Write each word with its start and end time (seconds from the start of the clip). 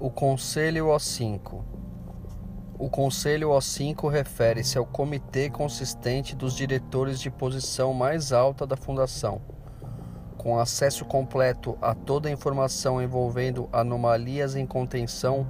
O 0.00 0.10
Conselho 0.10 0.86
O5 0.86 1.60
O 2.78 2.88
Conselho 2.88 3.48
O5 3.48 4.08
refere-se 4.08 4.78
ao 4.78 4.86
comitê 4.86 5.50
consistente 5.50 6.36
dos 6.36 6.54
diretores 6.54 7.18
de 7.18 7.28
posição 7.28 7.92
mais 7.92 8.32
alta 8.32 8.64
da 8.64 8.76
Fundação, 8.76 9.40
com 10.36 10.56
acesso 10.56 11.04
completo 11.04 11.76
a 11.82 11.96
toda 11.96 12.28
a 12.28 12.32
informação 12.32 13.02
envolvendo 13.02 13.68
anomalias 13.72 14.54
em 14.54 14.64
contenção. 14.64 15.44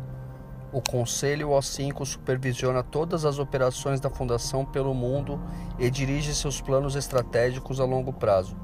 O 0.72 0.80
Conselho 0.80 1.50
O5 1.50 2.06
supervisiona 2.06 2.82
todas 2.82 3.26
as 3.26 3.38
operações 3.38 4.00
da 4.00 4.08
Fundação 4.08 4.64
pelo 4.64 4.94
mundo 4.94 5.38
e 5.78 5.90
dirige 5.90 6.34
seus 6.34 6.58
planos 6.58 6.96
estratégicos 6.96 7.80
a 7.80 7.84
longo 7.84 8.14
prazo. 8.14 8.56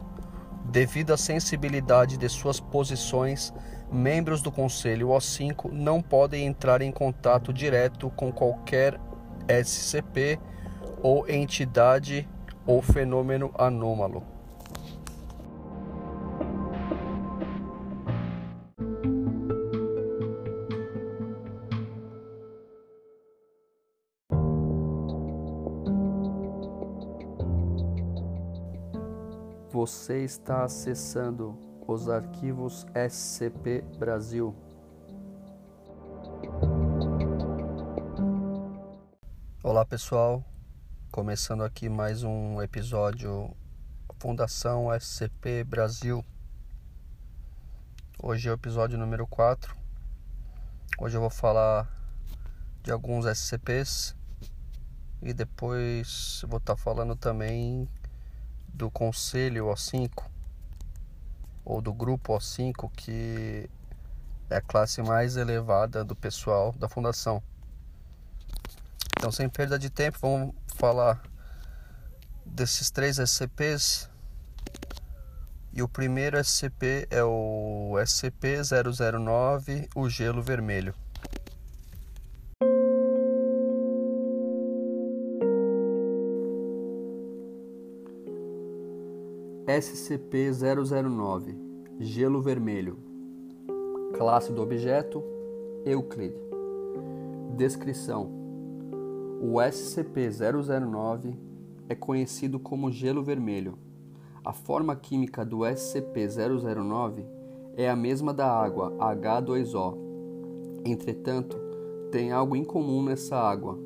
Devido 0.65 1.13
à 1.13 1.19
sensibilidade 1.19 2.17
de 2.17 2.29
suas 2.31 2.59
posições, 2.59 3.53
membros 3.93 4.43
do 4.43 4.51
Conselho 4.51 5.09
O5 5.09 5.71
não 5.71 6.03
podem 6.03 6.47
entrar 6.47 6.83
em 6.83 6.91
contato 6.91 7.53
direto 7.53 8.11
com 8.11 8.33
qualquer 8.33 8.99
SCP 9.49 10.39
ou 11.03 11.29
entidade 11.29 12.29
ou 12.67 12.81
fenômeno 12.81 13.53
anômalo. 13.59 14.23
Você 29.71 30.25
está 30.25 30.65
acessando 30.65 31.59
os 31.87 32.09
arquivos 32.09 32.87
SCP 32.95 33.83
Brasil. 33.99 34.55
Olá 39.63 39.85
pessoal, 39.85 40.43
começando 41.11 41.63
aqui 41.63 41.89
mais 41.89 42.23
um 42.23 42.63
episódio 42.63 43.55
Fundação 44.19 44.89
SCP 44.95 45.63
Brasil. 45.65 46.25
Hoje 48.23 48.49
é 48.49 48.53
o 48.53 48.55
episódio 48.55 48.99
número 48.99 49.27
4. 49.27 49.77
Hoje 50.99 51.17
eu 51.17 51.21
vou 51.21 51.31
falar 51.31 51.91
de 52.83 52.91
alguns 52.91 53.27
SCPs 53.27 54.17
e 55.21 55.35
depois 55.35 56.43
vou 56.49 56.59
estar 56.59 56.77
falando 56.77 57.15
também 57.15 57.87
do 58.69 58.91
Conselho 58.91 59.67
O5 59.67 60.34
ou 61.65 61.81
do 61.81 61.93
Grupo 61.93 62.37
O5, 62.37 62.91
que 62.95 63.69
é 64.51 64.57
a 64.57 64.61
classe 64.61 65.03
mais 65.03 65.37
elevada 65.37 66.05
do 66.05 66.15
pessoal 66.15 66.73
da 66.73 66.89
fundação. 66.89 67.43
Então, 69.17 69.33
sem 69.33 69.49
perda 69.49 69.79
de 69.79 69.89
tempo, 69.89 70.19
vamos 70.21 70.55
falar 70.77 71.23
desses 72.45 72.91
três 72.91 73.19
SCPs. 73.19 74.11
E 75.73 75.83
o 75.83 75.89
primeiro 75.89 76.39
SCP 76.39 77.09
é 77.11 77.25
o 77.25 77.95
SCP-009, 77.99 79.89
o 79.95 80.09
Gelo 80.09 80.43
Vermelho. 80.43 80.95
SCP-009 89.75 91.57
Gelo 91.99 92.41
Vermelho 92.41 92.97
Classe 94.17 94.53
do 94.53 94.63
objeto 94.63 95.21
Euclide 95.85 96.37
Descrição 97.57 98.31
O 99.43 99.55
SCP-009 99.55 101.35
é 101.89 101.95
conhecido 101.97 102.61
como 102.61 102.93
gelo 102.93 103.21
vermelho. 103.25 103.77
A 104.45 104.53
forma 104.53 104.95
química 104.95 105.45
do 105.45 105.65
SCP-009 105.65 107.25
é 107.77 107.91
a 107.91 107.97
mesma 107.97 108.33
da 108.33 108.47
água 108.49 108.93
H2O. 108.93 109.99
Entretanto, 110.85 111.57
tem 112.13 112.31
algo 112.31 112.55
incomum 112.55 113.03
nessa 113.03 113.37
água. 113.37 113.77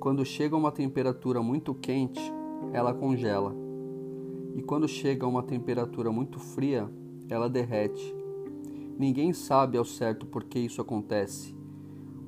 Quando 0.00 0.24
chega 0.24 0.56
a 0.56 0.58
uma 0.58 0.72
temperatura 0.72 1.42
muito 1.42 1.74
quente, 1.74 2.32
ela 2.72 2.94
congela 2.94 3.61
e 4.54 4.62
quando 4.62 4.88
chega 4.88 5.24
a 5.24 5.28
uma 5.28 5.42
temperatura 5.42 6.10
muito 6.10 6.38
fria, 6.38 6.88
ela 7.28 7.48
derrete. 7.48 8.14
Ninguém 8.98 9.32
sabe 9.32 9.78
ao 9.78 9.84
certo 9.84 10.26
por 10.26 10.44
que 10.44 10.58
isso 10.58 10.80
acontece. 10.80 11.54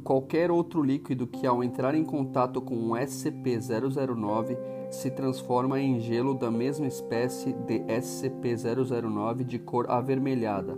Qualquer 0.02 0.50
outro 0.50 0.82
líquido 0.82 1.26
que, 1.26 1.46
ao 1.46 1.64
entrar 1.64 1.94
em 1.94 2.04
contato 2.04 2.60
com 2.60 2.76
um 2.76 2.90
SCP-009, 2.90 4.58
se 4.90 5.10
transforma 5.10 5.80
em 5.80 5.98
gelo 5.98 6.34
da 6.34 6.50
mesma 6.50 6.86
espécie 6.86 7.52
de 7.52 7.80
SCP-009 7.80 9.44
de 9.44 9.58
cor 9.58 9.90
avermelhada. 9.90 10.76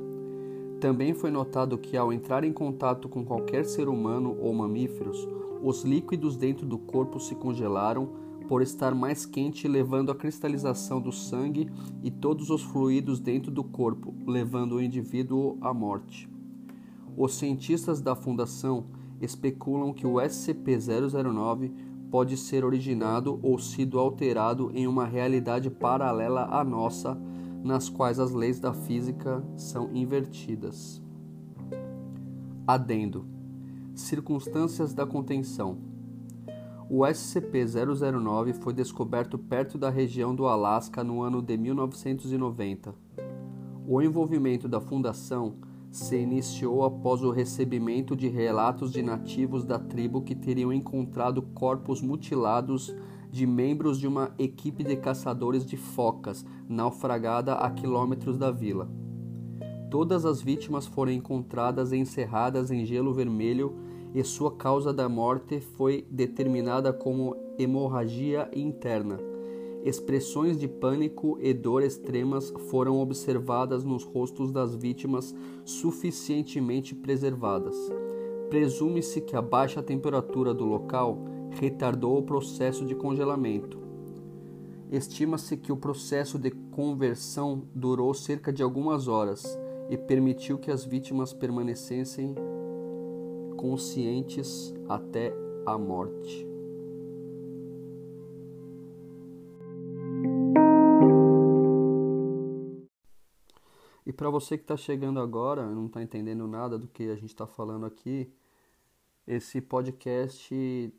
Também 0.81 1.15
foi 1.15 1.31
notado 1.31 1.79
que, 1.79 1.97
ao 1.97 2.13
entrar 2.13 2.45
em 2.45 2.53
contato 2.53 3.09
com 3.09 3.25
qualquer 3.25 3.65
ser 3.65 3.89
humano 3.89 4.37
ou 4.41 4.53
mamíferos, 4.53 5.27
os 5.63 5.83
líquidos 5.83 6.37
dentro 6.37 6.67
do 6.67 6.79
corpo 6.79 7.19
se 7.19 7.35
congelaram 7.35 8.26
por 8.49 8.63
estar 8.63 8.95
mais 8.95 9.27
quente, 9.27 9.69
levando 9.69 10.11
à 10.11 10.15
cristalização 10.15 11.01
do 11.01 11.13
sangue 11.13 11.71
e 12.03 12.11
todos 12.11 12.51
os 12.51 12.63
fluidos 12.63 13.21
dentro 13.21 13.51
do 13.51 13.65
corpo, 13.65 14.15
levando 14.27 14.77
o 14.77 14.83
indivíduo 14.83 15.59
à 15.61 15.73
morte. 15.75 16.29
Os 17.17 17.35
cientistas 17.35 18.01
da 18.01 18.15
Fundação 18.15 18.87
especulam 19.21 19.93
que 19.93 20.07
o 20.07 20.15
SCP-009 20.15 21.73
pode 22.11 22.37
ser 22.37 22.65
originado 22.65 23.39
ou 23.43 23.59
sido 23.59 23.99
alterado 23.99 24.71
em 24.75 24.87
uma 24.87 25.07
realidade 25.07 25.71
paralela 25.71 26.45
à 26.45 26.63
nossa, 26.63 27.19
nas 27.65 27.89
quais 27.89 28.21
as 28.21 28.33
leis 28.33 28.61
da 28.61 28.73
física 28.73 29.43
são 29.57 29.91
invertidas. 29.95 31.03
Adendo: 32.67 33.25
Circunstâncias 33.95 34.93
da 34.93 35.07
contenção. 35.07 35.79
O 36.89 37.01
SCP-009 37.01 38.55
foi 38.55 38.73
descoberto 38.73 39.37
perto 39.37 39.77
da 39.77 39.91
região 39.91 40.33
do 40.33 40.47
Alasca 40.47 41.03
no 41.03 41.21
ano 41.21 41.43
de 41.43 41.57
1990. 41.57 42.95
O 43.89 44.01
envolvimento 44.01 44.69
da 44.69 44.81
Fundação 44.81 45.57
se 45.91 46.17
iniciou 46.17 46.85
após 46.85 47.25
o 47.25 47.33
recebimento 47.33 48.15
de 48.15 48.29
relatos 48.29 48.93
de 48.93 49.03
nativos 49.03 49.65
da 49.65 49.81
tribo 49.81 50.23
que 50.23 50.37
teriam 50.37 50.73
encontrado 50.73 51.43
corpos 51.43 52.01
mutilados 52.01 52.95
de 53.33 53.49
membros 53.49 53.99
de 53.99 54.07
uma 54.07 54.31
equipe 54.39 54.85
de 54.85 54.95
caçadores 54.97 55.67
de 55.67 55.77
focas 55.77 56.47
naufragada 56.69 57.55
a 57.55 57.69
quilômetros 57.69 58.39
da 58.39 58.53
vila. 58.53 58.89
Todas 59.91 60.25
as 60.25 60.41
vítimas 60.41 60.87
foram 60.87 61.11
encontradas 61.11 61.93
encerradas 61.93 62.71
em 62.71 62.85
gelo 62.85 63.13
vermelho 63.13 63.86
e 64.17 64.25
sua 64.25 64.51
causa 64.51 64.95
da 64.95 65.11
morte 65.11 65.61
foi 65.61 66.07
determinada 66.11 66.91
como 66.91 67.37
hemorragia 67.59 68.51
interna. 68.57 69.21
Expressões 69.85 70.59
de 70.59 70.67
pânico 70.67 71.37
e 71.39 71.53
dor 71.53 71.83
extremas 71.83 72.51
foram 72.71 72.99
observadas 72.99 73.85
nos 73.85 74.05
rostos 74.05 74.51
das 74.51 74.75
vítimas 74.75 75.35
suficientemente 75.67 76.95
preservadas. 76.95 77.77
Presume-se 78.49 79.21
que 79.21 79.37
a 79.37 79.43
baixa 79.43 79.83
temperatura 79.83 80.55
do 80.55 80.65
local 80.65 81.19
retardou 81.51 82.17
o 82.17 82.23
processo 82.23 82.87
de 82.87 82.95
congelamento. 82.95 83.79
Estima-se 84.91 85.59
que 85.59 85.71
o 85.71 85.77
processo 85.77 86.39
de 86.39 86.51
conversão 86.51 87.65
durou 87.75 88.15
cerca 88.15 88.51
de 88.51 88.63
algumas 88.63 89.09
horas 89.09 89.59
e 89.91 89.99
permitiu 89.99 90.57
que 90.57 90.71
as 90.71 90.87
vítimas 90.87 91.35
permanecessem 91.35 92.35
conscientes 93.57 94.75
até 94.89 95.33
a 95.67 95.77
morte. 95.77 96.47
E 104.07 104.13
para 104.13 104.31
você 104.31 104.57
que 104.57 104.63
está 104.63 104.77
chegando 104.77 105.19
agora, 105.19 105.69
não 105.69 105.87
está 105.87 106.01
entendendo 106.01 106.47
nada 106.47 106.79
do 106.79 106.87
que 106.87 107.11
a 107.11 107.17
gente 107.17 107.31
está 107.31 107.47
falando 107.47 107.85
aqui, 107.85 108.33
esse 109.27 109.61
podcast 109.61 110.95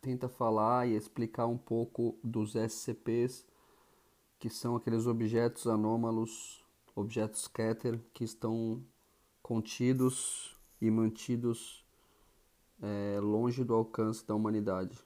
tenta 0.00 0.28
falar 0.28 0.88
e 0.88 0.96
explicar 0.96 1.46
um 1.46 1.58
pouco 1.58 2.18
dos 2.24 2.54
SCPs, 2.54 3.44
que 4.38 4.48
são 4.48 4.76
aqueles 4.76 5.06
objetos 5.06 5.66
anômalos, 5.66 6.64
objetos 6.96 7.42
scatter, 7.42 8.00
que 8.14 8.24
estão 8.24 8.82
contidos 9.42 10.56
e 10.80 10.90
mantidos 10.90 11.84
é, 12.82 13.18
longe 13.20 13.64
do 13.64 13.74
alcance 13.74 14.26
da 14.26 14.34
humanidade. 14.34 14.98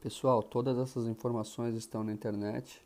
Pessoal, 0.00 0.42
todas 0.42 0.78
essas 0.78 1.06
informações 1.06 1.74
estão 1.74 2.02
na 2.04 2.12
internet. 2.12 2.84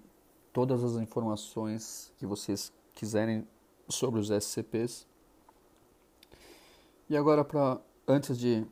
todas 0.52 0.82
as 0.82 0.96
informações 0.96 2.12
que 2.18 2.26
vocês 2.26 2.72
quiserem 2.94 3.46
sobre 3.88 4.20
os 4.20 4.30
SCPs. 4.30 5.06
E 7.10 7.16
agora 7.16 7.44
para 7.44 7.80
antes 8.06 8.38
de 8.38 8.64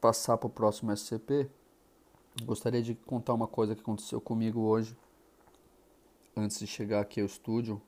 passar 0.00 0.38
para 0.38 0.46
o 0.46 0.50
próximo 0.50 0.96
SCP, 0.96 1.46
gostaria 2.42 2.80
de 2.80 2.94
contar 2.94 3.34
uma 3.34 3.46
coisa 3.46 3.74
que 3.74 3.82
aconteceu 3.82 4.18
comigo 4.18 4.60
hoje 4.60 4.96
antes 6.34 6.58
de 6.58 6.66
chegar 6.66 7.00
aqui 7.00 7.20
ao 7.20 7.26
estúdio. 7.26 7.78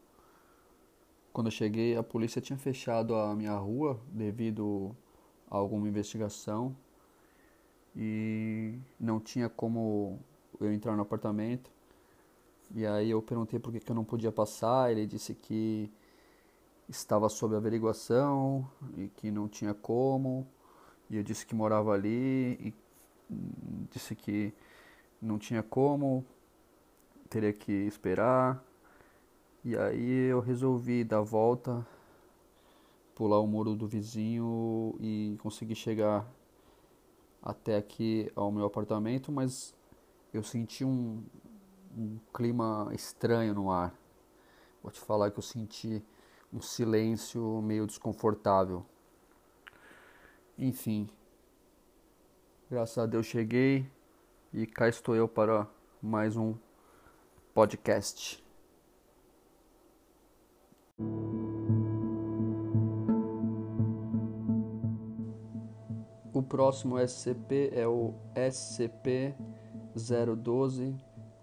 Quando 1.33 1.47
eu 1.47 1.51
cheguei, 1.51 1.97
a 1.97 2.03
polícia 2.03 2.39
tinha 2.39 2.59
fechado 2.59 3.15
a 3.15 3.35
minha 3.35 3.57
rua 3.57 3.99
devido 4.09 4.95
a 5.51 5.57
alguma 5.57 5.89
investigação 5.89 6.77
e 7.97 8.79
não 9.01 9.19
tinha 9.19 9.49
como 9.49 10.21
eu 10.61 10.71
entrar 10.71 10.95
no 10.97 11.01
apartamento. 11.01 11.71
E 12.75 12.85
aí 12.85 13.11
eu 13.11 13.23
perguntei 13.23 13.59
por 13.59 13.73
que, 13.73 13.81
que 13.81 13.91
eu 13.91 13.97
não 13.97 14.05
podia 14.05 14.31
passar. 14.31 14.91
Ele 14.91 15.07
disse 15.07 15.35
que 15.35 15.91
estava 16.93 17.29
sob 17.29 17.57
averiguação 17.57 18.69
e 18.97 19.09
que 19.09 19.31
não 19.31 19.49
tinha 19.49 19.73
como. 19.75 20.47
E 21.11 21.17
eu 21.17 21.23
disse 21.23 21.47
que 21.47 21.55
morava 21.55 21.93
ali 21.93 22.53
e 22.61 22.75
disse 23.91 24.15
que 24.15 24.53
não 25.21 25.39
tinha 25.39 25.63
como, 25.63 26.25
teria 27.29 27.53
que 27.53 27.73
esperar. 27.73 28.63
E 29.65 29.77
aí 29.77 30.29
eu 30.31 30.41
resolvi 30.41 31.03
dar 31.05 31.19
a 31.19 31.23
volta, 31.23 31.87
pular 33.15 33.41
o 33.41 33.47
muro 33.47 33.75
do 33.75 33.87
vizinho 33.87 34.95
e 35.01 35.37
conseguir 35.43 35.77
chegar 35.77 36.27
até 37.43 37.77
aqui 37.77 38.31
ao 38.37 38.53
meu 38.53 38.67
apartamento, 38.67 39.33
mas 39.33 39.75
eu 40.33 40.43
senti 40.43 40.85
um, 40.85 41.23
um 41.97 42.19
clima 42.33 42.91
estranho 42.93 43.55
no 43.55 43.71
ar. 43.71 43.95
Vou 44.83 44.91
te 44.91 45.01
falar 45.01 45.31
que 45.31 45.39
eu 45.39 45.43
senti 45.43 46.05
um 46.53 46.61
silêncio 46.61 47.63
meio 47.63 47.87
desconfortável. 47.87 48.85
Enfim, 50.59 51.09
graças 52.71 52.99
a 52.99 53.07
Deus 53.07 53.25
cheguei 53.27 53.91
e 54.53 54.67
cá 54.67 54.87
estou 54.89 55.17
eu 55.17 55.27
para 55.27 55.67
mais 56.03 56.37
um 56.37 56.55
podcast. 57.55 58.45
O 66.35 66.43
próximo 66.43 66.99
SCP 66.99 67.71
é 67.73 67.87
o 67.87 68.15
SCP-012 68.35 70.99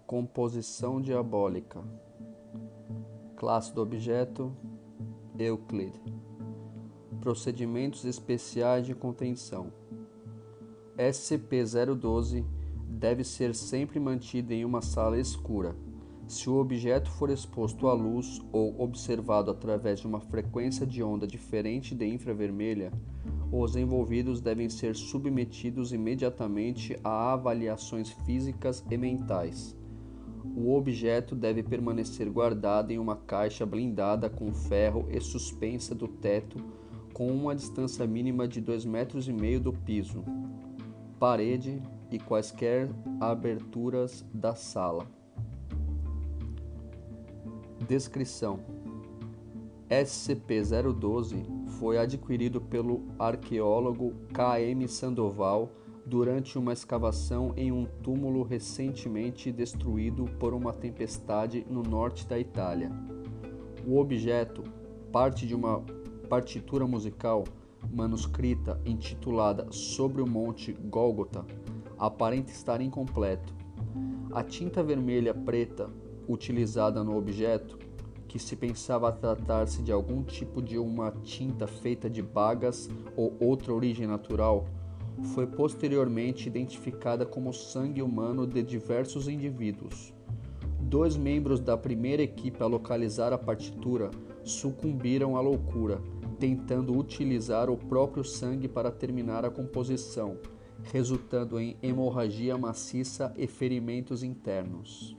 Composição 0.06 1.00
Diabólica. 1.00 1.82
Classe 3.36 3.72
do 3.72 3.80
objeto 3.80 4.54
Euclid. 5.40 5.94
Procedimentos 7.18 8.04
especiais 8.04 8.84
de 8.84 8.94
contenção. 8.94 9.72
SCP-012 10.98 12.44
deve 12.86 13.24
ser 13.24 13.54
sempre 13.54 13.98
mantido 13.98 14.52
em 14.52 14.66
uma 14.66 14.82
sala 14.82 15.18
escura. 15.18 15.74
Se 16.28 16.50
o 16.50 16.56
objeto 16.56 17.10
for 17.10 17.30
exposto 17.30 17.88
à 17.88 17.94
luz 17.94 18.38
ou 18.52 18.78
observado 18.82 19.50
através 19.50 20.00
de 20.00 20.06
uma 20.06 20.20
frequência 20.20 20.86
de 20.86 21.02
onda 21.02 21.26
diferente 21.26 21.94
de 21.94 22.06
infravermelha, 22.06 22.92
os 23.50 23.76
envolvidos 23.76 24.42
devem 24.42 24.68
ser 24.68 24.94
submetidos 24.94 25.92
imediatamente 25.92 26.96
a 27.02 27.32
avaliações 27.32 28.10
físicas 28.26 28.84
e 28.90 28.96
mentais. 28.98 29.79
O 30.56 30.74
objeto 30.74 31.34
deve 31.34 31.62
permanecer 31.62 32.28
guardado 32.28 32.90
em 32.90 32.98
uma 32.98 33.16
caixa 33.16 33.64
blindada 33.64 34.28
com 34.28 34.52
ferro 34.52 35.06
e 35.10 35.20
suspensa 35.20 35.94
do 35.94 36.08
teto 36.08 36.58
com 37.12 37.28
uma 37.28 37.54
distância 37.54 38.06
mínima 38.06 38.46
de 38.46 38.60
2,5 38.60 38.88
metros 38.88 39.28
e 39.28 39.32
meio 39.32 39.60
do 39.60 39.72
piso, 39.72 40.24
parede 41.18 41.82
e 42.10 42.18
quaisquer 42.18 42.88
aberturas 43.20 44.24
da 44.32 44.54
sala. 44.54 45.06
Descrição: 47.86 48.60
SCP-012 49.88 51.68
foi 51.78 51.98
adquirido 51.98 52.60
pelo 52.60 53.08
arqueólogo 53.18 54.14
K.M. 54.32 54.86
Sandoval 54.86 55.70
durante 56.10 56.58
uma 56.58 56.72
escavação 56.72 57.54
em 57.56 57.70
um 57.70 57.86
túmulo 58.02 58.42
recentemente 58.42 59.52
destruído 59.52 60.24
por 60.40 60.52
uma 60.52 60.72
tempestade 60.72 61.64
no 61.70 61.84
norte 61.84 62.26
da 62.26 62.36
Itália. 62.36 62.90
O 63.86 63.96
objeto, 63.96 64.64
parte 65.12 65.46
de 65.46 65.54
uma 65.54 65.84
partitura 66.28 66.84
musical 66.84 67.44
manuscrita 67.92 68.80
intitulada 68.84 69.68
Sobre 69.70 70.20
o 70.20 70.28
Monte 70.28 70.72
Gólgota, 70.72 71.46
aparenta 71.96 72.50
estar 72.50 72.80
incompleto. 72.80 73.54
A 74.32 74.42
tinta 74.42 74.82
vermelha 74.82 75.32
preta 75.32 75.88
utilizada 76.28 77.04
no 77.04 77.16
objeto, 77.16 77.78
que 78.26 78.38
se 78.38 78.56
pensava 78.56 79.12
tratar-se 79.12 79.80
de 79.80 79.92
algum 79.92 80.24
tipo 80.24 80.60
de 80.60 80.76
uma 80.76 81.12
tinta 81.22 81.68
feita 81.68 82.10
de 82.10 82.20
bagas 82.20 82.90
ou 83.16 83.36
outra 83.40 83.72
origem 83.72 84.08
natural, 84.08 84.66
foi 85.34 85.46
posteriormente 85.46 86.48
identificada 86.48 87.26
como 87.26 87.52
sangue 87.52 88.02
humano 88.02 88.46
de 88.46 88.62
diversos 88.62 89.28
indivíduos. 89.28 90.12
Dois 90.80 91.16
membros 91.16 91.60
da 91.60 91.76
primeira 91.76 92.22
equipe 92.22 92.62
a 92.62 92.66
localizar 92.66 93.32
a 93.32 93.38
partitura 93.38 94.10
sucumbiram 94.42 95.36
à 95.36 95.40
loucura, 95.40 96.00
tentando 96.38 96.96
utilizar 96.96 97.70
o 97.70 97.76
próprio 97.76 98.24
sangue 98.24 98.66
para 98.66 98.90
terminar 98.90 99.44
a 99.44 99.50
composição, 99.50 100.38
resultando 100.82 101.60
em 101.60 101.76
hemorragia 101.82 102.56
maciça 102.56 103.32
e 103.36 103.46
ferimentos 103.46 104.22
internos. 104.22 105.16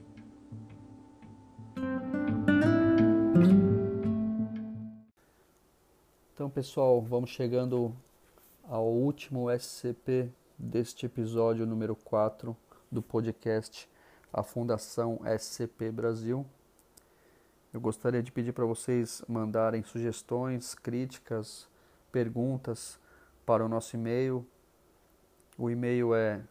Então, 6.34 6.50
pessoal, 6.50 7.00
vamos 7.00 7.30
chegando 7.30 7.94
ao 8.68 8.86
último 8.86 9.50
SCP 9.50 10.30
deste 10.56 11.06
episódio 11.06 11.66
número 11.66 11.96
4 11.96 12.56
do 12.90 13.02
podcast 13.02 13.90
A 14.32 14.42
Fundação 14.42 15.20
SCP 15.38 15.90
Brasil. 15.90 16.46
Eu 17.72 17.80
gostaria 17.80 18.22
de 18.22 18.30
pedir 18.30 18.52
para 18.52 18.64
vocês 18.64 19.24
mandarem 19.28 19.82
sugestões, 19.82 20.74
críticas, 20.74 21.68
perguntas 22.10 22.98
para 23.44 23.64
o 23.64 23.68
nosso 23.68 23.96
e-mail. 23.96 24.46
O 25.58 25.68
e-mail 25.70 26.14
é 26.14 26.42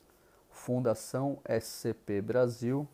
Fundação 0.49 1.39
SCP 1.45 2.23
Brasil 2.23 2.89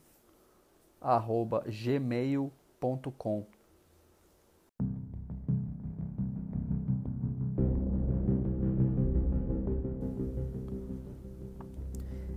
arroba 1.01 1.65
gmail.com. 1.69 3.47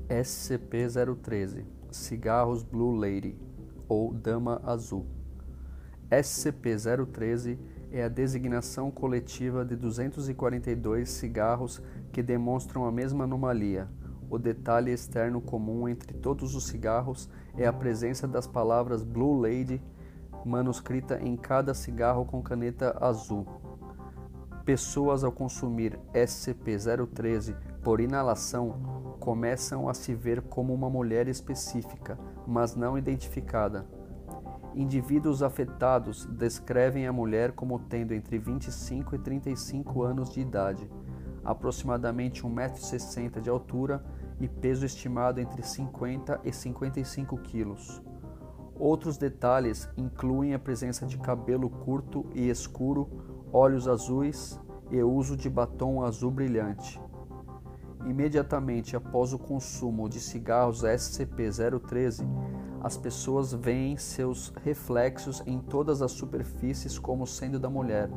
SCP-013 0.09 1.63
Cigarros 1.91 2.63
Blue 2.63 2.95
Lady 2.95 3.37
ou 3.87 4.13
Dama 4.13 4.61
Azul. 4.65 5.05
SCP-013 6.09 7.57
é 7.91 8.03
a 8.03 8.07
designação 8.07 8.91
coletiva 8.91 9.63
de 9.63 9.75
242 9.75 11.09
cigarros 11.09 11.81
que 12.11 12.21
demonstram 12.21 12.85
a 12.85 12.91
mesma 12.91 13.23
anomalia, 13.23 13.87
o 14.29 14.37
detalhe 14.37 14.91
externo 14.91 15.41
comum 15.41 15.87
entre 15.87 16.13
todos 16.13 16.55
os 16.55 16.67
cigarros 16.67 17.29
é 17.59 17.67
a 17.67 17.73
presença 17.73 18.25
das 18.25 18.47
palavras 18.47 19.03
Blue 19.03 19.39
Lady 19.39 19.81
manuscrita 20.45 21.19
em 21.21 21.35
cada 21.35 21.73
cigarro 21.73 22.25
com 22.25 22.41
caneta 22.41 22.97
azul. 23.01 23.45
Pessoas 24.63 25.23
ao 25.23 25.31
consumir 25.31 25.99
SCP-013 26.13 27.55
por 27.83 27.99
inalação 27.99 29.15
começam 29.19 29.89
a 29.89 29.93
se 29.93 30.15
ver 30.15 30.41
como 30.43 30.73
uma 30.73 30.89
mulher 30.89 31.27
específica, 31.27 32.17
mas 32.47 32.75
não 32.75 32.97
identificada. 32.97 33.85
Indivíduos 34.73 35.43
afetados 35.43 36.25
descrevem 36.27 37.07
a 37.07 37.11
mulher 37.11 37.51
como 37.51 37.77
tendo 37.79 38.13
entre 38.13 38.37
25 38.37 39.15
e 39.15 39.19
35 39.19 40.03
anos 40.03 40.29
de 40.29 40.39
idade 40.39 40.89
aproximadamente 41.43 42.43
1,60m 42.43 43.41
de 43.41 43.49
altura 43.49 44.03
e 44.39 44.47
peso 44.47 44.85
estimado 44.85 45.39
entre 45.39 45.61
50 45.61 46.41
e 46.43 46.51
55 46.51 47.37
quilos. 47.39 48.01
Outros 48.79 49.17
detalhes 49.17 49.89
incluem 49.97 50.53
a 50.53 50.59
presença 50.59 51.05
de 51.05 51.17
cabelo 51.17 51.69
curto 51.69 52.25
e 52.33 52.49
escuro, 52.49 53.09
olhos 53.51 53.87
azuis 53.87 54.59
e 54.89 55.03
uso 55.03 55.35
de 55.35 55.49
batom 55.49 56.03
azul 56.03 56.31
brilhante. 56.31 56.99
Imediatamente 58.05 58.95
após 58.95 59.33
o 59.33 59.37
consumo 59.37 60.07
de 60.07 60.21
cigarros 60.21 60.83
SCP-013, 60.83 62.25
as 62.81 62.95
pessoas 62.95 63.51
veem 63.53 63.97
seus 63.97 64.53
reflexos 64.63 65.43
em 65.45 65.59
todas 65.59 66.01
as 66.01 66.11
superfícies 66.11 66.97
como 66.97 67.27
sendo 67.27 67.59
da 67.59 67.69
mulher. 67.69 68.09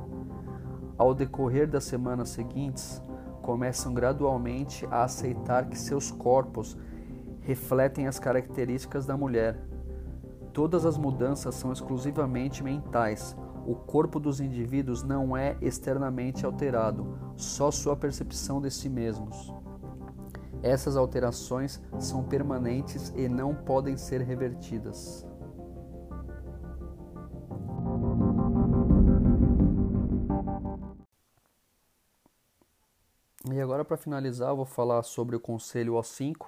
Ao 0.96 1.12
decorrer 1.12 1.68
das 1.68 1.82
semanas 1.82 2.28
seguintes, 2.28 3.02
começam 3.42 3.92
gradualmente 3.92 4.86
a 4.90 5.04
aceitar 5.04 5.68
que 5.68 5.78
seus 5.78 6.10
corpos 6.10 6.76
refletem 7.40 8.06
as 8.06 8.18
características 8.18 9.04
da 9.04 9.16
mulher. 9.16 9.58
Todas 10.52 10.86
as 10.86 10.96
mudanças 10.96 11.54
são 11.54 11.72
exclusivamente 11.72 12.62
mentais. 12.62 13.36
O 13.66 13.74
corpo 13.74 14.18
dos 14.18 14.40
indivíduos 14.40 15.02
não 15.02 15.36
é 15.36 15.56
externamente 15.60 16.46
alterado, 16.46 17.18
só 17.36 17.70
sua 17.70 17.96
percepção 17.96 18.60
de 18.60 18.70
si 18.70 18.88
mesmos. 18.88 19.52
Essas 20.62 20.96
alterações 20.96 21.80
são 21.98 22.22
permanentes 22.22 23.12
e 23.16 23.28
não 23.28 23.54
podem 23.54 23.96
ser 23.96 24.20
revertidas. 24.20 25.26
E 33.50 33.60
agora, 33.60 33.84
para 33.84 33.96
finalizar, 33.96 34.50
eu 34.50 34.56
vou 34.56 34.64
falar 34.64 35.02
sobre 35.02 35.34
o 35.34 35.40
Conselho 35.40 35.94
O5. 35.94 36.46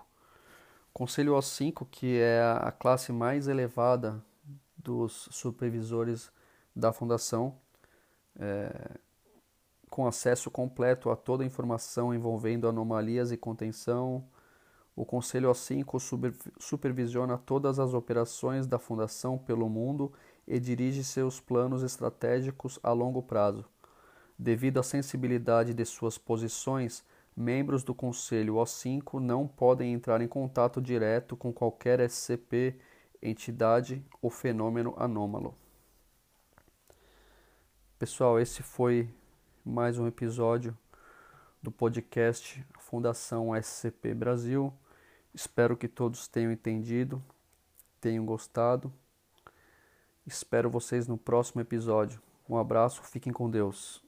Conselho 0.92 1.32
O5, 1.32 1.88
que 1.90 2.20
é 2.20 2.40
a 2.40 2.70
classe 2.70 3.10
mais 3.10 3.48
elevada 3.48 4.22
dos 4.76 5.28
supervisores 5.32 6.30
da 6.74 6.92
Fundação, 6.92 7.56
é, 8.38 8.92
com 9.90 10.06
acesso 10.06 10.52
completo 10.52 11.10
a 11.10 11.16
toda 11.16 11.42
a 11.42 11.46
informação 11.46 12.14
envolvendo 12.14 12.68
anomalias 12.68 13.32
e 13.32 13.36
contenção. 13.36 14.24
O 14.94 15.04
Conselho 15.04 15.50
O5 15.50 16.40
supervisiona 16.60 17.36
todas 17.36 17.80
as 17.80 17.92
operações 17.92 18.68
da 18.68 18.78
Fundação 18.78 19.36
pelo 19.36 19.68
mundo 19.68 20.12
e 20.46 20.60
dirige 20.60 21.02
seus 21.02 21.40
planos 21.40 21.82
estratégicos 21.82 22.78
a 22.84 22.92
longo 22.92 23.20
prazo. 23.20 23.64
Devido 24.38 24.80
à 24.80 24.82
sensibilidade 24.82 25.72
de 25.72 25.84
suas 25.84 26.18
posições, 26.18 27.04
membros 27.36 27.84
do 27.84 27.94
Conselho 27.94 28.54
O5 28.54 29.20
não 29.20 29.46
podem 29.46 29.92
entrar 29.92 30.20
em 30.20 30.28
contato 30.28 30.82
direto 30.82 31.36
com 31.36 31.52
qualquer 31.52 32.00
SCP, 32.00 32.76
entidade 33.22 34.04
ou 34.20 34.30
fenômeno 34.30 34.94
anômalo. 34.98 35.56
Pessoal, 37.96 38.40
esse 38.40 38.62
foi 38.62 39.08
mais 39.64 39.98
um 39.98 40.06
episódio 40.06 40.76
do 41.62 41.70
podcast 41.70 42.62
Fundação 42.78 43.54
SCP 43.56 44.14
Brasil. 44.14 44.74
Espero 45.32 45.76
que 45.76 45.88
todos 45.88 46.28
tenham 46.28 46.52
entendido, 46.52 47.22
tenham 48.00 48.26
gostado. 48.26 48.92
Espero 50.26 50.68
vocês 50.68 51.06
no 51.08 51.16
próximo 51.16 51.60
episódio. 51.60 52.20
Um 52.48 52.58
abraço, 52.58 53.02
fiquem 53.04 53.32
com 53.32 53.48
Deus. 53.48 54.03